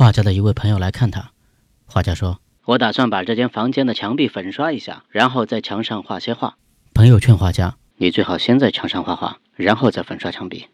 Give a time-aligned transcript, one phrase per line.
[0.00, 1.32] 画家的一位朋友来看他
[1.84, 6.56] 画家说我打算把这间房间的墙壁粉刷一下然后在墙上画些画。
[6.94, 10.68] 朋友劝画家你最好先在墙上画画然后再粉刷墙壁。